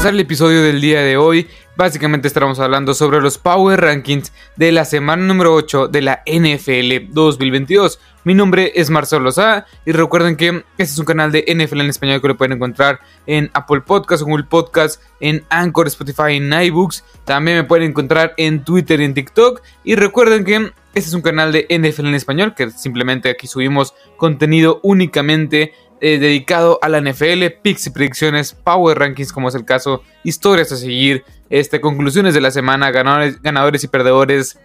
[0.00, 4.72] empezar el episodio del día de hoy, básicamente estaremos hablando sobre los Power Rankings de
[4.72, 8.00] la semana número 8 de la NFL 2022.
[8.24, 11.90] Mi nombre es Marcelo Loza y recuerden que este es un canal de NFL en
[11.90, 17.04] español que lo pueden encontrar en Apple Podcasts, Google Podcasts, en Anchor, Spotify, en iBooks.
[17.26, 19.60] También me pueden encontrar en Twitter y en TikTok.
[19.84, 23.94] Y recuerden que este es un canal de NFL en español que simplemente aquí subimos
[24.16, 29.64] contenido únicamente eh, dedicado a la NFL, picks y predicciones, power rankings como es el
[29.64, 34.58] caso, historias a seguir, este, conclusiones de la semana, ganadores, ganadores y perdedores.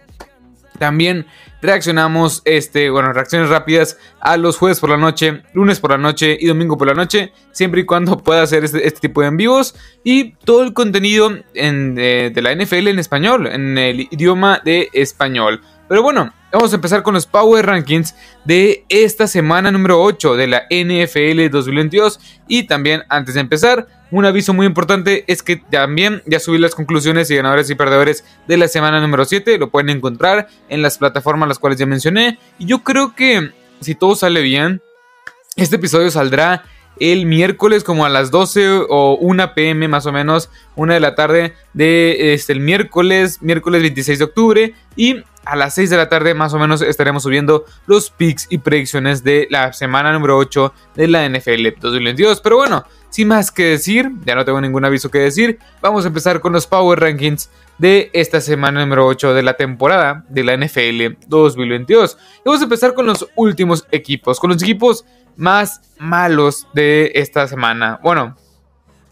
[0.78, 1.26] También
[1.62, 6.36] reaccionamos, este, bueno, reacciones rápidas a los jueves por la noche, lunes por la noche
[6.38, 9.36] y domingo por la noche, siempre y cuando pueda hacer este, este tipo de en
[9.36, 9.74] vivos
[10.04, 14.88] y todo el contenido en, eh, de la NFL en español, en el idioma de
[14.92, 15.60] español.
[15.88, 18.14] Pero bueno, vamos a empezar con los Power Rankings
[18.46, 22.18] de esta semana número 8 de la NFL 2022.
[22.48, 26.74] Y también, antes de empezar, un aviso muy importante es que también ya subí las
[26.74, 29.58] conclusiones y ganadores y perdedores de la semana número 7.
[29.58, 32.38] Lo pueden encontrar en las plataformas las cuales ya mencioné.
[32.58, 33.50] Y yo creo que
[33.82, 34.80] si todo sale bien,
[35.56, 36.64] este episodio saldrá
[36.98, 41.14] el miércoles como a las 12 o 1 pm más o menos, una de la
[41.14, 46.08] tarde de este, el miércoles, miércoles 26 de octubre y a las 6 de la
[46.08, 50.74] tarde más o menos estaremos subiendo los picks y predicciones de la semana número 8
[50.96, 52.40] de la NFL 2022.
[52.40, 56.08] Pero bueno, sin más que decir, ya no tengo ningún aviso que decir, vamos a
[56.08, 60.56] empezar con los Power Rankings de esta semana número 8 de la temporada de la
[60.56, 62.18] NFL 2022.
[62.38, 65.04] Y vamos a empezar con los últimos equipos, con los equipos
[65.36, 68.00] más malos de esta semana.
[68.02, 68.36] Bueno,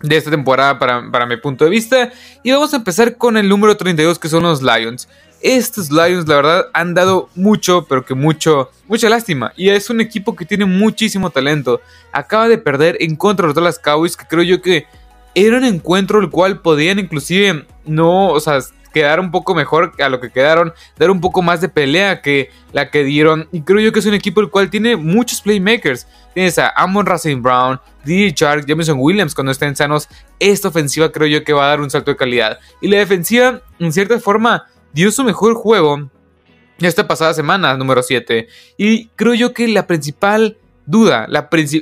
[0.00, 2.10] de esta temporada para, para, mi punto de vista.
[2.42, 5.08] Y vamos a empezar con el número 32 que son los Lions.
[5.44, 9.52] Estos Lions, la verdad, han dado mucho, pero que mucho, mucha lástima.
[9.58, 11.82] Y es un equipo que tiene muchísimo talento.
[12.12, 14.86] Acaba de perder en contra de los Dallas Cowboys, que creo yo que
[15.34, 18.60] era un encuentro el cual podían inclusive no, o sea,
[18.94, 22.50] quedar un poco mejor a lo que quedaron, dar un poco más de pelea que
[22.72, 23.46] la que dieron.
[23.52, 26.06] Y creo yo que es un equipo el cual tiene muchos playmakers.
[26.33, 30.08] Tienes a Amon Racing Brown, DJ Shark, Jameson Williams cuando estén sanos.
[30.38, 32.58] Esta ofensiva creo yo que va a dar un salto de calidad.
[32.80, 36.08] Y la defensiva, en cierta forma, dio su mejor juego
[36.78, 38.48] esta pasada semana, número 7.
[38.78, 40.56] Y creo yo que la principal
[40.86, 41.27] duda,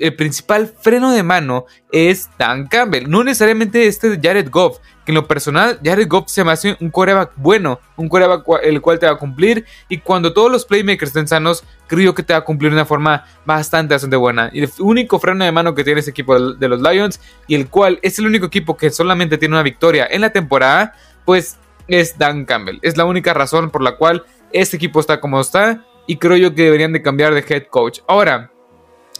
[0.00, 3.08] el principal freno de mano es Dan Campbell.
[3.08, 6.90] No necesariamente este Jared Goff, que en lo personal Jared Goff se me hace un
[6.90, 11.10] coreback bueno, un coreback el cual te va a cumplir y cuando todos los playmakers
[11.10, 14.50] estén sanos, creo que te va a cumplir de una forma bastante, bastante buena.
[14.52, 17.68] Y el único freno de mano que tiene ese equipo de los Lions y el
[17.68, 21.58] cual es el único equipo que solamente tiene una victoria en la temporada, pues
[21.88, 22.78] es Dan Campbell.
[22.82, 26.54] Es la única razón por la cual este equipo está como está y creo yo
[26.54, 28.00] que deberían de cambiar de head coach.
[28.08, 28.50] Ahora,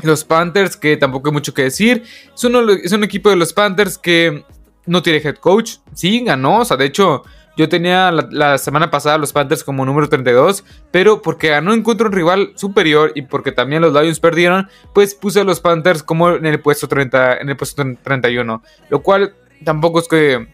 [0.02, 2.02] los Panthers, que tampoco hay mucho que decir,
[2.34, 4.44] es, un equipo de los Panthers que
[4.86, 5.76] no tiene head coach.
[5.94, 7.22] Sí, ganó, o sea, de hecho...
[7.54, 12.06] Yo tenía la, semana pasada los Panthers como número 32, pero porque ganó en contra
[12.06, 16.30] un rival superior y porque también los Lions perdieron, pues puse a los Panthers como
[16.30, 19.34] en el puesto 30, en el puesto 31, lo cual
[19.64, 20.48] tampoco es que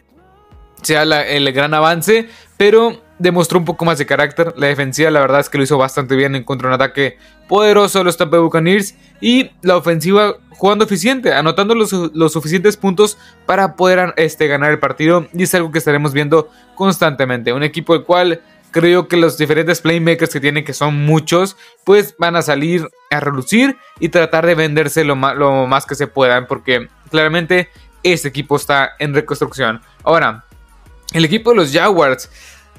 [0.81, 4.53] sea el gran avance, pero demostró un poco más de carácter.
[4.57, 7.17] La defensiva, la verdad es que lo hizo bastante bien en contra un ataque
[7.47, 11.89] poderoso de los Tampa Buccaneers y la ofensiva jugando eficiente, anotando los,
[12.31, 15.27] suficientes puntos para poder este, ganar el partido.
[15.33, 17.53] Y es algo que estaremos viendo constantemente.
[17.53, 18.41] Un equipo el cual
[18.71, 23.19] creo que los diferentes playmakers que tienen, que son muchos, pues van a salir a
[23.19, 27.69] relucir y tratar de venderse lo lo más que se puedan, porque claramente
[28.03, 29.81] este equipo está en reconstrucción.
[30.03, 30.45] Ahora,
[31.13, 32.29] el equipo de los Jaguars.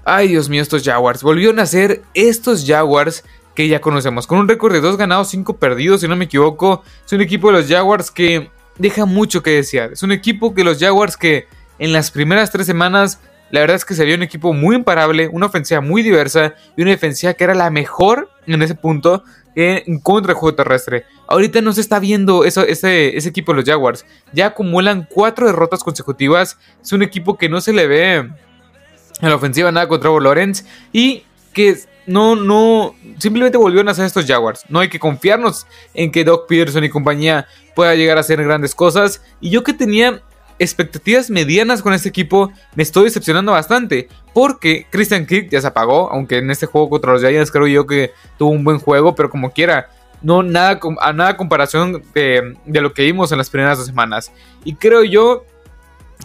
[0.05, 1.23] Ay, Dios mío, estos Jaguars.
[1.23, 3.25] Volvieron a ser estos Jaguars
[3.55, 4.27] que ya conocemos.
[4.27, 6.83] Con un récord de 2 ganados, 5 perdidos, si no me equivoco.
[7.05, 9.93] Es un equipo de los Jaguars que deja mucho que desear.
[9.93, 11.47] Es un equipo que los Jaguars que
[11.79, 13.21] en las primeras 3 semanas,
[13.51, 16.83] la verdad es que se vio un equipo muy imparable, una ofensiva muy diversa y
[16.83, 19.25] una defensiva que era la mejor en ese punto
[19.55, 21.05] en contra del juego terrestre.
[21.27, 24.05] Ahorita no se está viendo eso, ese, ese equipo de los Jaguars.
[24.33, 26.59] Ya acumulan cuatro derrotas consecutivas.
[26.83, 30.65] Es un equipo que no se le ve en la ofensiva nada contra Lawrence.
[30.93, 31.77] Y que
[32.07, 34.65] no, no, simplemente volvieron a hacer estos Jaguars.
[34.69, 38.75] No hay que confiarnos en que Doc Peterson y compañía pueda llegar a hacer grandes
[38.75, 39.23] cosas.
[39.41, 40.23] Y yo que tenía
[40.61, 44.09] expectativas medianas con este equipo, me estoy decepcionando bastante.
[44.33, 47.87] Porque Christian Kirk ya se apagó, aunque en este juego contra los Giants creo yo
[47.87, 49.91] que tuvo un buen juego, pero como quiera,
[50.23, 54.31] no nada, a nada comparación de, de lo que vimos en las primeras dos semanas.
[54.63, 55.45] Y creo yo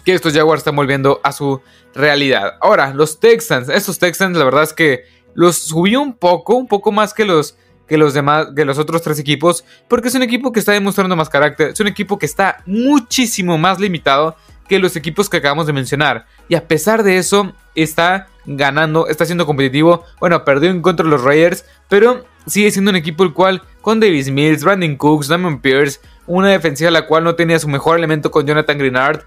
[0.04, 1.60] que estos Jaguars están volviendo a su
[1.94, 2.54] realidad.
[2.60, 5.04] Ahora, los Texans, estos Texans la verdad es que
[5.34, 7.56] los subió un poco, un poco más que los
[7.88, 11.16] que los demás, que los otros tres equipos, porque es un equipo que está demostrando
[11.16, 14.36] más carácter, es un equipo que está muchísimo más limitado
[14.68, 16.26] que los equipos que acabamos de mencionar.
[16.48, 20.04] Y a pesar de eso, está ganando, está siendo competitivo.
[20.18, 24.00] Bueno, perdió en contra de los Raiders, pero sigue siendo un equipo el cual, con
[24.00, 28.30] Davis Mills, Brandon Cooks, Damon Pierce, una defensiva la cual no tenía su mejor elemento
[28.30, 29.22] con Jonathan Greenard,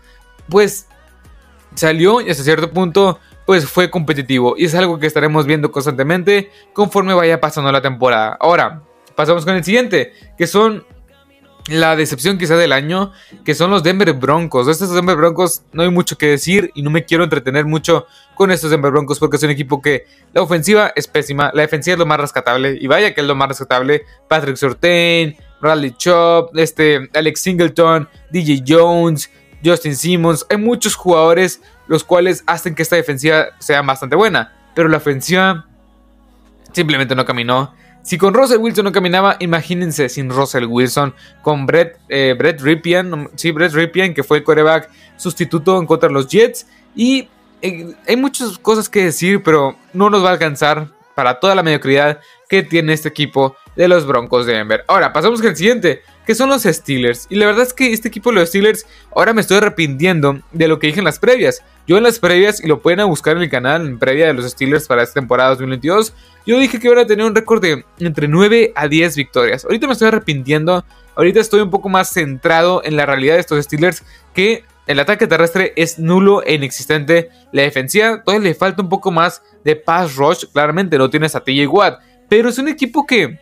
[0.50, 0.88] pues
[1.76, 6.52] salió y hasta cierto punto pues fue competitivo y es algo que estaremos viendo constantemente
[6.72, 8.38] conforme vaya pasando la temporada.
[8.40, 8.84] Ahora,
[9.16, 10.86] pasamos con el siguiente, que son
[11.68, 13.12] la decepción quizá del año,
[13.44, 14.68] que son los Denver Broncos.
[14.68, 18.06] Estos Denver Broncos no hay mucho que decir y no me quiero entretener mucho
[18.36, 21.94] con estos Denver Broncos porque es un equipo que la ofensiva es pésima, la defensiva
[21.94, 24.04] es lo más rescatable y vaya que es lo más rescatable.
[24.28, 29.32] Patrick Surtain, Bradley Chop, este, Alex Singleton, DJ Jones,
[29.64, 30.46] Justin Simmons.
[30.50, 35.66] Hay muchos jugadores los cuales hacen que esta defensiva sea bastante buena, pero la ofensiva
[36.72, 37.74] simplemente no caminó.
[38.02, 43.30] Si con Russell Wilson no caminaba, imagínense sin Russell Wilson, con Brett, eh, Brett Ripien,
[43.36, 43.74] sí, Brett
[44.16, 46.66] que fue el quarterback sustituto en contra de los Jets.
[46.96, 47.28] Y
[47.62, 51.64] eh, hay muchas cosas que decir, pero no nos va a alcanzar para toda la
[51.64, 54.86] mediocridad que tiene este equipo de los Broncos de Denver.
[54.88, 57.26] Ahora, pasamos al siguiente, que son los Steelers.
[57.32, 58.86] Y la verdad es que este equipo de los Steelers,
[59.16, 61.64] ahora me estoy arrepintiendo de lo que dije en las previas.
[61.88, 64.46] Yo en las previas, y lo pueden buscar en el canal, en previa de los
[64.52, 66.14] Steelers para esta temporada 2022,
[66.46, 69.66] yo dije que iban a tener un récord de entre 9 a 10 victorias.
[69.66, 70.86] Ahorita me estoy arrepintiendo,
[71.16, 74.04] ahorita estoy un poco más centrado en la realidad de estos Steelers,
[74.36, 77.32] que el ataque terrestre es nulo e inexistente.
[77.52, 80.46] La defensiva todavía le falta un poco más de pass rush.
[80.54, 82.02] Claramente no tienes a TJ Watt.
[82.30, 83.40] Pero es un equipo que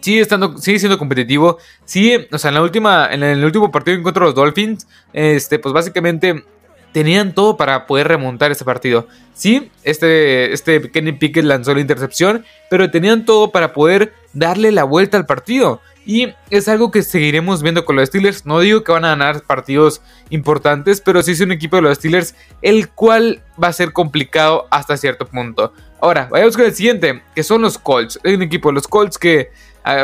[0.00, 1.58] sigue, estando, sigue siendo competitivo.
[1.84, 4.86] Sigue, o sea, en, la última, en el último partido en contra de los Dolphins,
[5.12, 6.44] este, pues básicamente
[6.92, 9.06] tenían todo para poder remontar ese partido.
[9.34, 14.84] Sí, este, este Kenny Pickett lanzó la intercepción, pero tenían todo para poder darle la
[14.84, 15.80] vuelta al partido.
[16.06, 18.46] Y es algo que seguiremos viendo con los Steelers.
[18.46, 20.00] No digo que van a ganar partidos
[20.30, 24.66] importantes, pero sí es un equipo de los Steelers el cual va a ser complicado
[24.70, 25.72] hasta cierto punto.
[26.00, 28.18] Ahora, vayamos con el siguiente, que son los Colts.
[28.24, 29.50] Hay un equipo de los Colts que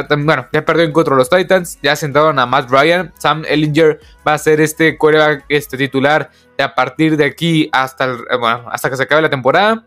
[0.09, 4.01] bueno, ya perdió en contra de los Titans, ya sentaron a Matt Ryan, Sam Ellinger
[4.27, 8.91] va a ser este coreback este titular de a partir de aquí hasta, eh, hasta
[8.91, 9.85] que se acabe la temporada.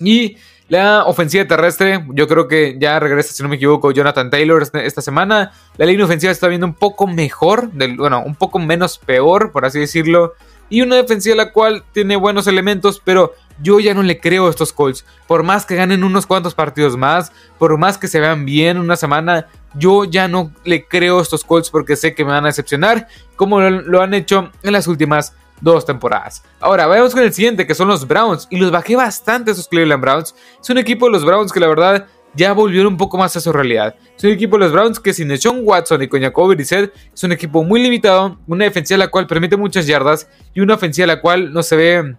[0.00, 0.36] Y
[0.68, 4.86] la ofensiva terrestre, yo creo que ya regresa, si no me equivoco, Jonathan Taylor este,
[4.86, 5.52] esta semana.
[5.78, 9.80] La línea ofensiva está viendo un poco mejor, bueno, un poco menos peor, por así
[9.80, 10.34] decirlo.
[10.68, 13.32] Y una defensiva la cual tiene buenos elementos, pero
[13.62, 15.04] yo ya no le creo a estos Colts.
[15.26, 18.96] Por más que ganen unos cuantos partidos más, por más que se vean bien una
[18.96, 22.48] semana, yo ya no le creo a estos Colts porque sé que me van a
[22.48, 26.44] decepcionar, como lo, han hecho en las últimas dos temporadas.
[26.60, 28.46] Ahora, vayamos con el siguiente, que son los Browns.
[28.50, 30.34] Y los bajé bastante esos Cleveland Browns.
[30.60, 33.40] Es un equipo de los Browns que la verdad ya volvieron un poco más a
[33.40, 33.96] su realidad.
[34.16, 37.24] Es un equipo de los Browns que sin Sean Watson y con Jacoby Brissett es
[37.24, 41.20] un equipo muy limitado, una defensiva la cual permite muchas yardas y una ofensiva la
[41.20, 42.16] cual no se ve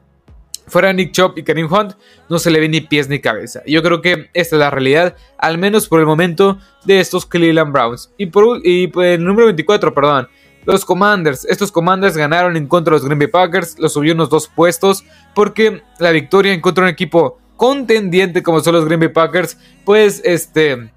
[0.70, 1.94] fuera Nick Chop y Karim Hunt,
[2.30, 3.62] no se le ve ni pies ni cabeza.
[3.66, 7.74] Yo creo que esta es la realidad, al menos por el momento, de estos Cleveland
[7.74, 8.12] Browns.
[8.18, 10.28] Y por, y el número 24, perdón,
[10.66, 11.46] los Commanders.
[11.46, 15.04] Estos Commanders ganaron en contra de los Green Bay Packers, los subió unos dos puestos,
[15.34, 19.58] porque la victoria en contra de un equipo contendiente como son los Green Bay Packers,
[19.84, 20.92] pues este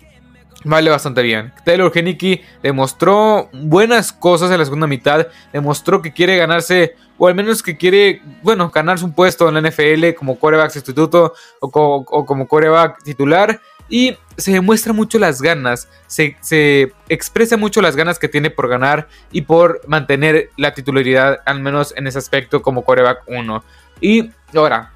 [0.64, 1.52] vale bastante bien.
[1.64, 7.34] Taylor Henneke demostró buenas cosas en la segunda mitad, demostró que quiere ganarse, o al
[7.34, 12.46] menos que quiere, bueno, ganarse un puesto en la NFL como coreback sustituto o, como
[12.46, 13.60] coreback titular.
[13.88, 18.68] Y se demuestra mucho las ganas, se, se, expresa mucho las ganas que tiene por
[18.68, 23.62] ganar y por mantener la titularidad, al menos en ese aspecto como coreback 1.
[24.00, 24.92] Y ahora,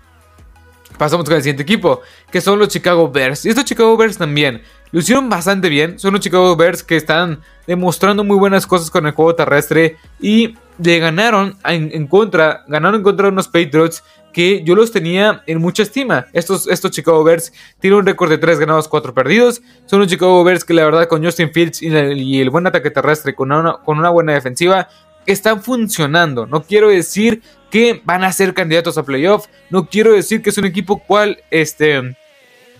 [0.96, 3.44] pasamos con el siguiente equipo, que son los Chicago Bears.
[3.44, 4.62] Y estos Chicago Bears también
[4.92, 5.98] lo hicieron bastante bien.
[5.98, 9.96] Son los Chicago Bears que están demostrando muy buenas cosas con el juego terrestre.
[10.20, 14.02] Y le ganaron en, contra, ganaron en contra de unos Patriots
[14.32, 16.26] que yo los tenía en mucha estima.
[16.32, 19.62] Estos, estos Chicago Bears tienen un récord de 3 ganados, 4 perdidos.
[19.86, 23.34] Son los Chicago Bears que la verdad con Justin Fields y, el buen ataque terrestre,
[23.34, 24.88] con una, con una buena defensiva,
[25.24, 26.46] están funcionando.
[26.46, 29.46] No quiero decir que van a ser candidatos a playoff.
[29.70, 32.16] No quiero decir que es un equipo cual este,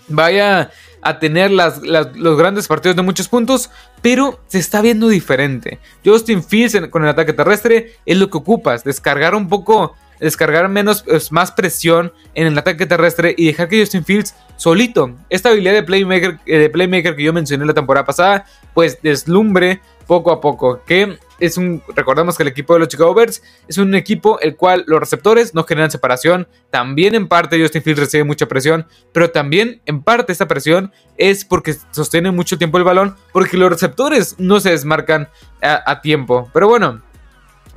[0.07, 3.69] vaya a tener las, los grandes partidos de muchos puntos,
[4.01, 5.79] pero se está viendo diferente.
[6.03, 11.03] Justin Fields con el ataque terrestre es lo que ocupas, descargar un poco, descargar menos,
[11.03, 15.73] pues, más presión en el ataque terrestre y dejar que Justin Fields solito, esta habilidad
[15.73, 20.41] de playmaker, eh, de playmaker que yo mencioné la temporada pasada, pues deslumbre poco a
[20.41, 24.39] poco, que es un, recordemos que el equipo de los Chicago Bears es un equipo
[24.39, 28.87] el cual los receptores no generan separación, también en parte Justin Fields recibe mucha presión,
[29.11, 33.69] pero también en parte esta presión es porque sostiene mucho tiempo el balón, porque los
[33.69, 35.29] receptores no se desmarcan
[35.61, 37.01] a, tiempo, pero bueno,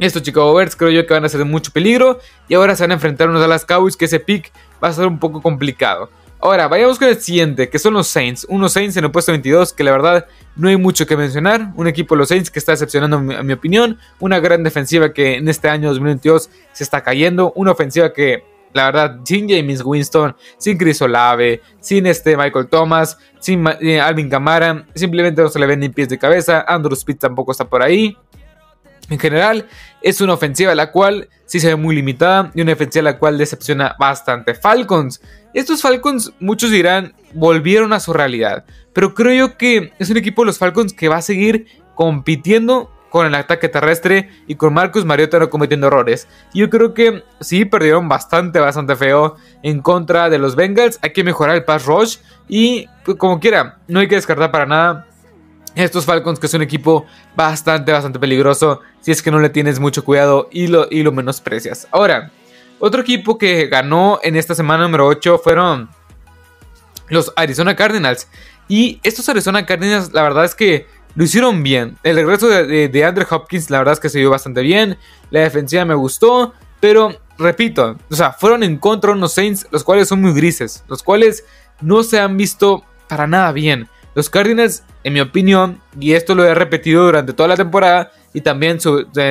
[0.00, 2.18] Estos Chicago Bears creo yo que van a ser de mucho peligro.
[2.48, 4.50] Y ahora se van a enfrentar a unos Dallas Cowboys que ese pick
[4.82, 6.10] va a ser un poco complicado.
[6.42, 8.46] Ahora, vayamos con el siguiente, que son los Saints.
[8.48, 10.26] Unos Saints en el puesto 22, que la verdad
[10.56, 11.72] no hay mucho que mencionar.
[11.76, 13.98] Un equipo de los Saints que está decepcionando, a mi opinión.
[14.20, 17.52] Una gran defensiva que en este año 2022 se está cayendo.
[17.56, 18.42] Una ofensiva que,
[18.72, 24.30] la verdad, sin James Winston, sin Chris Olave, sin este Michael Thomas, sin eh, Alvin
[24.30, 26.64] Kamara, simplemente no se le ven pies de cabeza.
[26.66, 28.16] Andrew Speed tampoco está por ahí.
[29.10, 29.66] En general,
[30.00, 33.36] es una ofensiva la cual sí se ve muy limitada y una ofensiva la cual
[33.36, 34.54] decepciona bastante.
[34.54, 35.20] Falcons.
[35.52, 38.64] Estos Falcons, muchos dirán, volvieron a su realidad.
[38.92, 42.90] Pero creo yo que es un equipo de los Falcons que va a seguir compitiendo
[43.10, 46.28] con el ataque terrestre y con Marcus Mariota no cometiendo errores.
[46.54, 51.00] Yo creo que sí perdieron bastante, bastante feo en contra de los Bengals.
[51.02, 54.66] Hay que mejorar el pass rush y pues, como quiera, no hay que descartar para
[54.66, 55.06] nada
[55.74, 59.78] estos Falcons que es un equipo bastante, bastante peligroso si es que no le tienes
[59.78, 61.88] mucho cuidado y lo, y menosprecias.
[61.90, 62.30] Ahora,
[62.78, 65.90] otro equipo que ganó en esta semana número 8 fueron
[67.08, 68.28] los Arizona Cardinals.
[68.68, 71.98] Y estos Arizona Cardinals, la verdad es que lo hicieron bien.
[72.02, 74.96] El regreso de, de, Andrew Hopkins, la verdad es que se dio bastante bien.
[75.30, 76.54] La defensiva me gustó.
[76.80, 80.84] Pero, repito, o sea, fueron en contra unos Saints, los cuales son muy grises.
[80.88, 81.44] Los cuales
[81.80, 83.88] no se han visto para nada bien.
[84.14, 88.40] Los Cardinals, en mi opinión, y esto lo he repetido durante toda la temporada y
[88.40, 88.78] también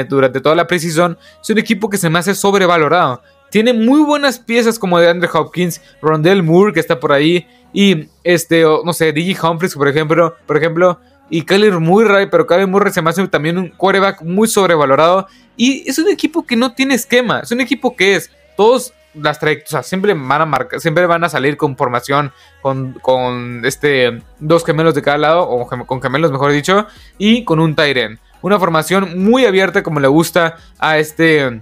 [0.10, 3.22] durante toda la preseason, es un equipo que se me hace sobrevalorado.
[3.52, 8.08] Tiene muy buenas piezas como de Andrew Hopkins, Rondell Moore que está por ahí y
[8.24, 12.92] este, no sé, DJ Humphries por ejemplo, por ejemplo, y Kyler Murray, pero Kyler Murray
[12.92, 16.96] se me hace también un quarterback muy sobrevalorado y es un equipo que no tiene
[16.96, 21.24] esquema, es un equipo que es todos las trayectorias, siempre van a marcar, siempre van
[21.24, 26.32] a salir con formación con, con este dos gemelos de cada lado, o con gemelos
[26.32, 26.88] mejor dicho,
[27.18, 28.20] y con un Tyren.
[28.42, 31.62] Una formación muy abierta como le gusta a este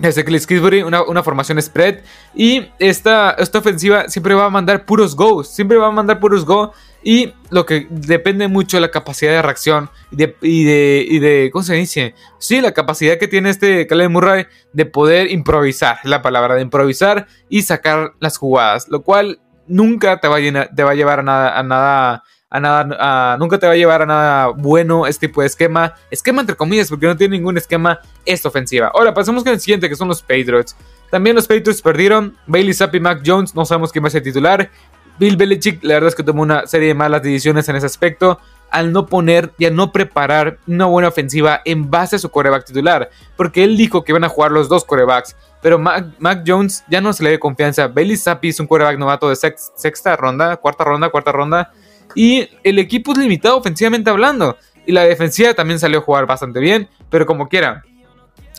[0.00, 2.00] este Chris Kisbury, una, una, formación spread.
[2.34, 5.44] Y esta, esta ofensiva siempre va a mandar puros go.
[5.44, 6.72] Siempre va a mandar puros go.
[7.04, 11.18] Y lo que depende mucho de la capacidad de reacción y de, y de, y
[11.18, 12.14] de ¿cómo se dice?
[12.38, 17.26] Sí, la capacidad que tiene este Caleb Murray de poder improvisar, la palabra de improvisar
[17.48, 21.22] y sacar las jugadas, lo cual nunca te va a, te va a llevar a
[21.22, 22.22] nada, a nada,
[22.52, 26.42] a nada, nunca te va a llevar a nada bueno este tipo de esquema, esquema
[26.42, 28.92] entre comillas, porque no tiene ningún esquema esta ofensiva.
[28.94, 30.76] Ahora pasamos con el siguiente, que son los Patriots.
[31.10, 32.36] También los Patriots perdieron.
[32.46, 34.70] Bailey Zappi Mac Jones, no sabemos quién va a ser titular.
[35.18, 38.38] Bill Belichick, la verdad es que tomó una serie de malas decisiones en ese aspecto
[38.70, 42.64] al no poner y a no preparar una buena ofensiva en base a su coreback
[42.64, 47.02] titular, porque él dijo que iban a jugar los dos corebacks, pero Mac, Jones ya
[47.02, 47.86] no se le dio confianza.
[47.88, 51.72] Bailey Zappi es un coreback novato de sexta ronda, cuarta ronda, cuarta ronda,
[52.14, 56.60] y el equipo es limitado ofensivamente hablando, y la defensiva también salió a jugar bastante
[56.60, 57.84] bien, pero como quiera.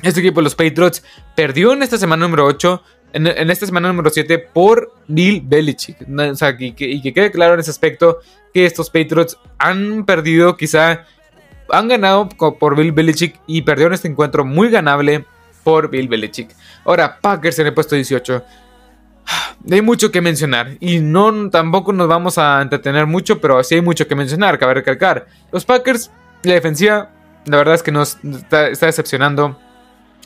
[0.02, 1.04] Este equipo de los Patriots
[1.36, 2.84] perdió en esta semana número 8
[3.14, 5.98] en, esta semana número 7 por Bill Belichick.
[6.02, 8.20] O sea, y que, quede claro en ese aspecto
[8.54, 11.06] que estos Patriots han perdido, quizá
[11.70, 15.26] han ganado por Bill Belichick y perdieron este encuentro muy ganable
[15.64, 16.50] por Bill Belichick.
[16.84, 18.44] Ahora, Packers en el puesto 18.
[19.72, 23.82] Hay mucho que mencionar y no tampoco nos vamos a entretener mucho, pero sí hay
[23.82, 25.28] mucho que mencionar, cabe recalcar.
[25.52, 26.12] Los Packers,
[26.44, 27.10] la defensiva,
[27.46, 29.60] la verdad es que nos está, decepcionando.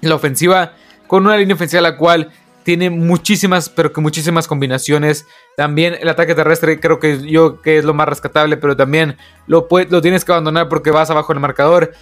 [0.02, 0.74] La ofensiva,
[1.08, 2.32] con una línea ofensiva la cual
[2.64, 5.26] tiene muchísimas, pero que muchísimas combinaciones.
[5.56, 9.68] También el ataque terrestre creo que yo que es lo más rescatable, pero también lo,
[9.90, 11.94] lo tienes que abandonar porque vas abajo en el marcador.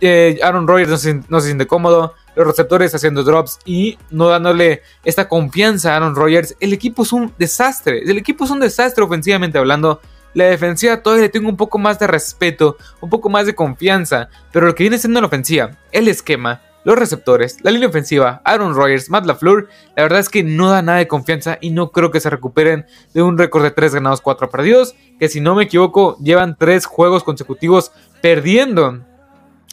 [0.00, 0.88] Eh, Aaron Rodgers
[1.28, 2.14] no se, siente cómodo.
[2.36, 6.56] Los receptores haciendo drops y no dándole esta confianza a Aaron Rodgers.
[6.60, 8.00] El equipo es un desastre.
[8.00, 10.00] El equipo es un desastre ofensivamente hablando.
[10.34, 14.28] La defensiva todavía le tengo un poco más de respeto, un poco más de confianza.
[14.52, 18.74] Pero lo que viene siendo la ofensiva, el esquema, los receptores, la línea ofensiva, Aaron
[18.74, 22.10] Rodgers, Matt LaFleur, la verdad es que no da nada de confianza y no creo
[22.10, 25.64] que se recuperen de un récord de 3 ganados, 4 perdidos, que si no me
[25.64, 29.00] equivoco llevan 3 juegos consecutivos perdiendo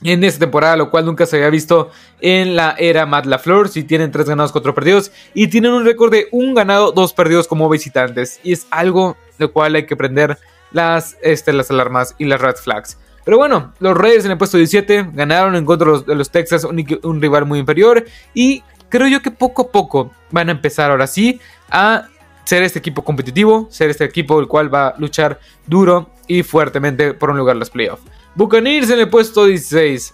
[0.03, 1.91] en esta temporada, lo cual nunca se había visto
[2.21, 3.69] en la era Matt LaFleur.
[3.69, 7.47] Si tienen 3 ganados, 4 perdidos y tienen un récord de 1 ganado, 2 perdidos
[7.47, 8.39] como visitantes.
[8.43, 10.37] Y es algo lo cual hay que prender
[10.71, 12.97] las, este, las alarmas y las red flags.
[13.23, 17.21] Pero bueno, los Reyes en el puesto 17 ganaron en contra de los, Texas, un,
[17.21, 18.05] rival muy inferior.
[18.33, 21.39] Y creo yo que poco a poco van a empezar ahora sí
[21.69, 22.07] a
[22.45, 27.13] ser este equipo competitivo, ser este equipo el cual va a luchar duro y fuertemente
[27.13, 28.03] por un lugar en los playoffs.
[28.35, 30.13] Buccaneers en el puesto 16.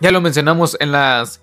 [0.00, 1.40] Ya lo mencionamos en las,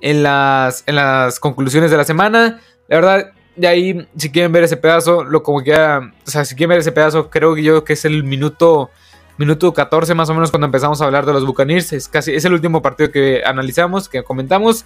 [0.00, 2.60] en las, en las conclusiones de la semana.
[2.88, 6.54] La verdad, de ahí, si quieren ver ese pedazo, lo como que, o sea, si
[6.54, 8.90] quieren ver ese pedazo, creo que yo que es el minuto
[9.38, 11.92] minuto 14 más o menos cuando empezamos a hablar de los Buccaneers.
[11.92, 14.84] Es, casi, es el último partido que analizamos, que comentamos.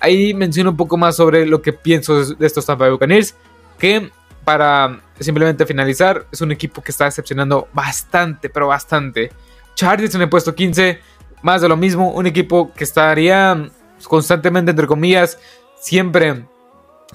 [0.00, 3.34] Ahí menciono un poco más sobre lo que pienso de estos Tampa Bay Buccaneers.
[3.78, 4.10] Que
[4.44, 9.30] para simplemente finalizar, es un equipo que está decepcionando bastante, pero bastante.
[9.78, 10.98] Chargers en el puesto 15,
[11.42, 12.10] más de lo mismo.
[12.10, 13.70] Un equipo que estaría
[14.08, 15.38] constantemente, entre comillas,
[15.80, 16.44] siempre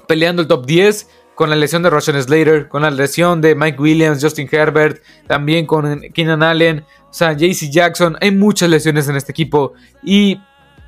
[0.08, 3.82] peleando el top 10 con la lesión de Roshan Slater, con la lesión de Mike
[3.82, 8.15] Williams, Justin Herbert, también con Keenan Allen, o sea, JC Jackson.
[8.22, 10.39] Hay muchas lesiones en este equipo y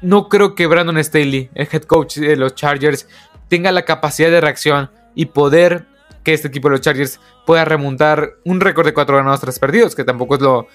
[0.01, 3.05] no creo que Brandon Staley, el head coach de los Chargers,
[3.49, 5.87] tenga la capacidad de reacción y poder
[6.25, 9.95] que este equipo de los Chargers pueda remontar un récord de 4 ganados, 3 perdidos,
[9.95, 10.67] que tampoco es lo,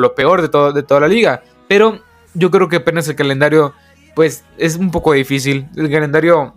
[0.00, 1.44] lo, peor de, todo, de toda la liga.
[1.68, 2.00] Pero
[2.34, 3.74] yo creo que apenas el calendario,
[4.16, 5.68] pues es un poco difícil.
[5.76, 6.54] El calendario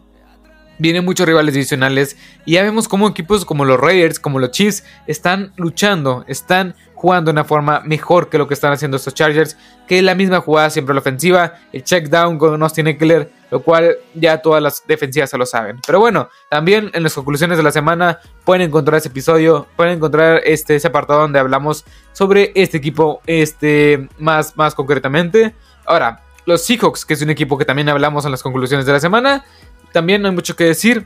[0.79, 4.83] vienen muchos rivales divisionales y ya vemos cómo equipos como los Raiders, como los Chiefs,
[5.05, 9.55] están luchando, están jugando de una forma mejor que lo que están haciendo estos Chargers,
[9.87, 13.95] que la misma jugada siempre la ofensiva, el check down con Austin Eckler, lo cual
[14.15, 15.79] ya todas las defensivas se lo saben.
[15.85, 20.41] Pero bueno, también en las conclusiones de la semana pueden encontrar ese episodio, pueden encontrar
[20.43, 25.55] este, ese apartado donde hablamos sobre este equipo este, más, más concretamente.
[25.85, 28.99] Ahora, los Seahawks, que es un equipo que también hablamos en las conclusiones de la
[28.99, 29.45] semana,
[29.91, 31.05] también no hay mucho que decir.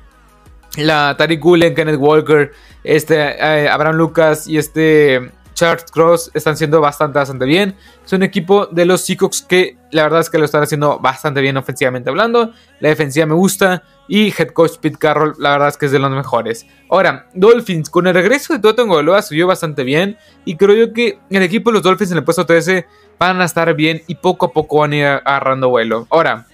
[0.77, 2.51] La Tariq Gulen, Kenneth Walker,
[2.83, 7.75] este, eh, Abraham Lucas y este Charles Cross están siendo bastante, bastante bien.
[8.05, 11.41] Es un equipo de los Seahawks que la verdad es que lo están haciendo bastante
[11.41, 12.51] bien ofensivamente hablando.
[12.79, 13.83] La defensiva me gusta.
[14.07, 16.65] Y head coach Pete Carroll, la verdad es que es de los mejores.
[16.89, 20.17] Ahora, Dolphins, con el regreso de Totten Goloa subió bastante bien.
[20.43, 22.85] Y creo yo que el equipo de los Dolphins en el puesto 13
[23.17, 26.05] van a estar bien y poco a poco van a ir agarrando vuelo.
[26.09, 26.47] Ahora,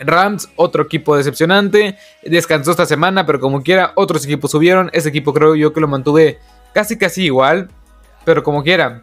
[0.00, 1.96] Rams, otro equipo decepcionante.
[2.22, 4.90] Descansó esta semana, pero como quiera, otros equipos subieron.
[4.92, 6.38] Ese equipo creo yo que lo mantuve
[6.72, 7.70] casi casi igual.
[8.24, 9.02] Pero como quiera,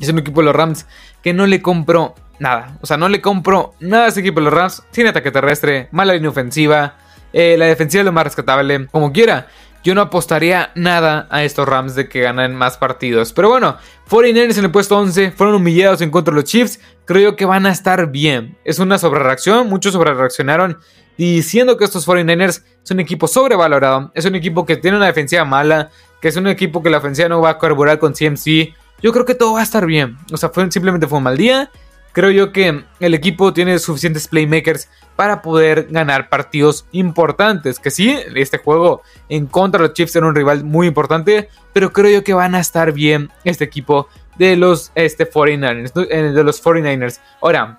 [0.00, 0.86] es un equipo de los Rams
[1.22, 2.78] que no le compró nada.
[2.80, 4.82] O sea, no le compró nada a ese equipo de los Rams.
[4.90, 6.96] Sin ataque terrestre, mala línea ofensiva.
[7.32, 8.86] Eh, la defensiva es lo más rescatable.
[8.88, 9.48] Como quiera,
[9.82, 13.32] yo no apostaría nada a estos Rams de que ganen más partidos.
[13.32, 13.76] Pero bueno,
[14.08, 16.80] 49ers en el puesto 11 fueron humillados en contra de los Chiefs.
[17.04, 18.56] Creo que van a estar bien.
[18.64, 19.68] Es una sobrereacción.
[19.68, 20.78] Muchos sobrereaccionaron
[21.18, 24.12] diciendo que estos 49ers son un equipo sobrevalorado.
[24.14, 25.90] Es un equipo que tiene una defensiva mala.
[26.20, 28.74] Que es un equipo que la ofensiva no va a carburar con CMC.
[29.02, 30.16] Yo creo que todo va a estar bien.
[30.32, 31.70] O sea, simplemente fue un mal día.
[32.12, 37.78] Creo yo que el equipo tiene suficientes playmakers para poder ganar partidos importantes.
[37.78, 41.92] Que sí, este juego en contra de los Chiefs era un rival muy importante, pero
[41.92, 45.92] creo yo que van a estar bien este equipo de los este, 49ers.
[46.10, 47.20] Eh, de los 49ers.
[47.40, 47.78] Ahora,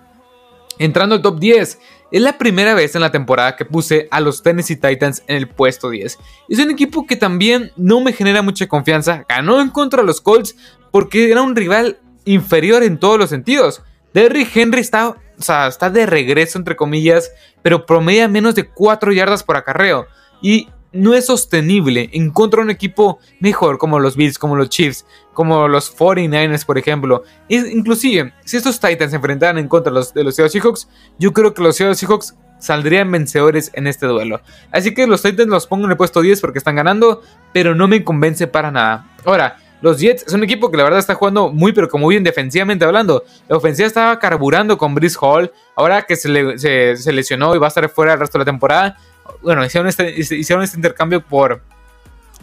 [0.80, 1.80] entrando al top 10.
[2.12, 5.48] Es la primera vez en la temporada que puse a los Tennessee Titans en el
[5.48, 6.20] puesto 10.
[6.48, 9.26] Es un equipo que también no me genera mucha confianza.
[9.28, 10.56] Ganó en contra de los Colts
[10.92, 13.82] porque era un rival inferior en todos los sentidos.
[14.14, 19.12] Derrick Henry está, o sea, está de regreso, entre comillas, pero promedia menos de 4
[19.12, 20.08] yardas por acarreo.
[20.42, 24.70] Y no es sostenible en contra de un equipo mejor como los Bills, como los
[24.70, 27.24] Chiefs, como los 49ers, por ejemplo.
[27.50, 31.54] inclusive, si estos Titans se enfrentaran en contra de los, de los Seahawks, yo creo
[31.54, 34.42] que los Seahawks saldrían vencedores en este duelo.
[34.72, 37.22] Así que los Titans los pongo en el puesto 10 porque están ganando,
[37.52, 39.08] pero no me convence para nada.
[39.26, 42.24] Ahora, los Jets es un equipo que la verdad está jugando muy, pero como bien
[42.24, 43.26] defensivamente hablando.
[43.50, 45.52] La ofensiva estaba carburando con Brice Hall.
[45.76, 48.98] Ahora que se, lesionó y va a estar fuera el resto de la temporada.
[49.42, 51.62] Bueno, hicieron este, hicieron este intercambio por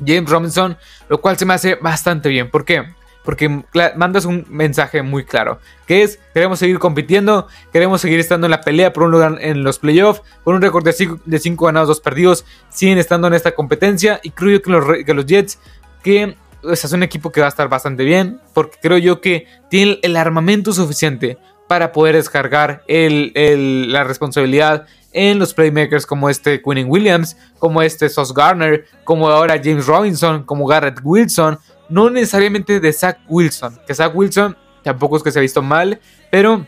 [0.04, 0.76] James Robinson,
[1.08, 2.50] lo cual se me hace bastante bien.
[2.50, 2.84] ¿Por qué?
[3.24, 3.48] Porque
[3.96, 8.60] mandas un mensaje muy claro, que es, queremos seguir compitiendo, queremos seguir estando en la
[8.60, 12.44] pelea por un lugar en los playoffs, con un récord de 5 ganados, 2 perdidos,
[12.68, 15.58] siguen estando en esta competencia y creo que los, que los Jets,
[16.02, 19.98] que es un equipo que va a estar bastante bien, porque creo yo que tiene
[20.02, 27.36] el armamento suficiente para poder descargar la responsabilidad en los playmakers como este Quinn Williams,
[27.58, 33.18] como este Sos Garner, como ahora James Robinson, como Garrett Wilson, no necesariamente de Zach
[33.28, 36.66] Wilson, que Zach Wilson tampoco es que se ha visto mal, pero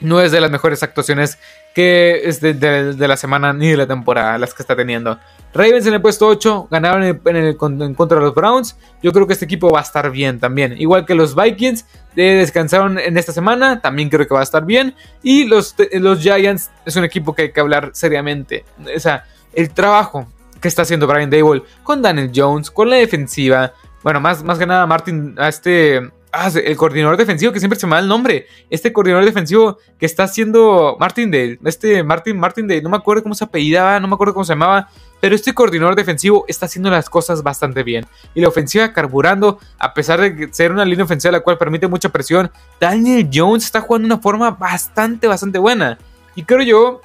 [0.00, 1.38] no es de las mejores actuaciones
[1.76, 5.18] que es de, la semana ni de la temporada las que está teniendo.
[5.52, 7.54] Ravens en el puesto 8 ganaron en,
[7.94, 8.78] contra de los Browns.
[9.02, 10.74] Yo creo que este equipo va a estar bien también.
[10.80, 11.84] Igual que los Vikings
[12.14, 14.94] descansaron en esta semana, también creo que va a estar bien.
[15.22, 18.64] Y los, los Giants es un equipo que hay que hablar seriamente.
[18.96, 20.26] O sea, el trabajo
[20.62, 23.74] que está haciendo Brian Dable con Daniel Jones, con la defensiva.
[24.02, 27.86] Bueno, más, más que nada Martin, a este Ah, el coordinador defensivo, que siempre se
[27.86, 28.46] me da el nombre.
[28.68, 31.58] Este coordinador defensivo que está haciendo Martindale.
[31.64, 34.90] Este Martin Martindale, no me acuerdo cómo se apellidaba, no me acuerdo cómo se llamaba.
[35.18, 38.04] Pero este coordinador defensivo está haciendo las cosas bastante bien.
[38.34, 42.10] Y la ofensiva carburando, a pesar de ser una línea ofensiva la cual permite mucha
[42.10, 45.96] presión, Daniel Jones está jugando de una forma bastante, bastante buena.
[46.34, 47.00] Y creo yo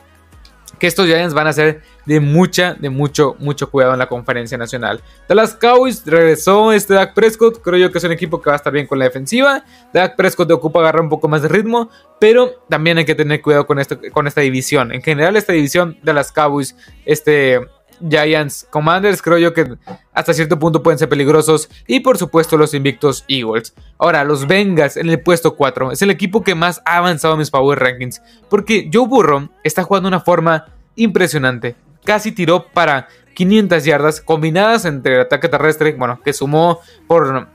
[0.77, 4.57] que estos Giants van a ser de mucha, de mucho, mucho cuidado en la conferencia
[4.57, 5.01] nacional.
[5.27, 8.57] Dallas Cowboys regresó este Dak Prescott, creo yo que es un equipo que va a
[8.57, 9.63] estar bien con la defensiva.
[9.93, 13.41] Dak Prescott te ocupa agarrar un poco más de ritmo, pero también hay que tener
[13.41, 14.91] cuidado con, esto, con esta división.
[14.91, 17.61] En general esta división de las Cowboys, este
[18.09, 19.75] Giants, Commanders, creo yo que
[20.13, 21.69] hasta cierto punto pueden ser peligrosos.
[21.87, 23.73] Y por supuesto los invictos Eagles.
[23.97, 25.91] Ahora, los Bengals en el puesto 4.
[25.91, 28.21] Es el equipo que más ha avanzado en mis Power Rankings.
[28.49, 31.75] Porque Joe Burrow está jugando de una forma impresionante.
[32.03, 37.47] Casi tiró para 500 yardas combinadas entre el ataque terrestre, bueno, que sumó por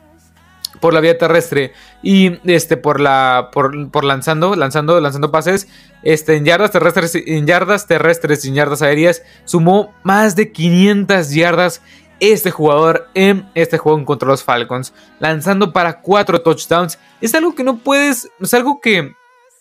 [0.81, 5.69] por la vía terrestre y este por la por, lanzando lanzando lanzando pases
[6.03, 11.31] este en yardas terrestres en yardas terrestres y en yardas aéreas sumó más de 500
[11.31, 11.83] yardas
[12.21, 16.99] este jugador en este juego contra los Falcons lanzando para cuatro touchdowns.
[17.21, 19.15] Es algo que no puedes es algo que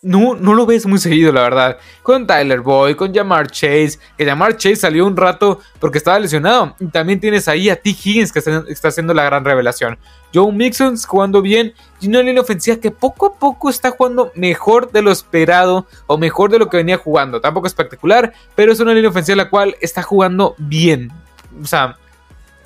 [0.05, 1.79] no, no lo ves muy seguido, la verdad.
[2.03, 6.75] Con Tyler Boyd, con Jamar Chase, que Jamar Chase salió un rato porque estaba lesionado.
[6.79, 7.89] Y también tienes ahí a T.
[7.89, 9.97] Higgins, que está, haciendo la gran revelación.
[10.31, 11.73] Joe Mixon jugando bien.
[12.01, 16.19] Y una línea ofensiva que poco a poco está jugando mejor de lo esperado o
[16.19, 17.41] mejor de lo que venía jugando.
[17.41, 21.11] Tampoco espectacular, pero es una línea ofensiva la cual está jugando bien.
[21.59, 21.97] O sea,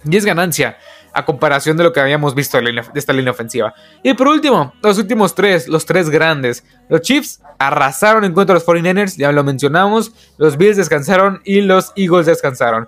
[0.04, 0.78] y es ganancia
[1.14, 3.74] a comparación de lo que habíamos visto de, esta línea ofensiva.
[4.04, 6.64] Y por último, los últimos tres, los tres grandes.
[6.90, 10.12] Los Chiefs arrasaron en contra de los 49ers, ya lo mencionamos.
[10.38, 12.88] Los Bills descansaron y los Eagles descansaron.